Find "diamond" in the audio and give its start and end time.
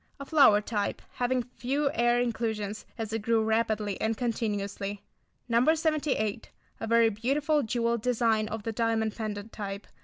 8.71-9.15